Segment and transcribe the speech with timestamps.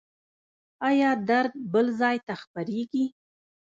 [0.89, 3.05] ایا درد بل ځای ته خپریږي؟